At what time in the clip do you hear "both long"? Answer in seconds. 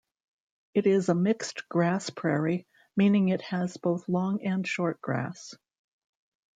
3.77-4.43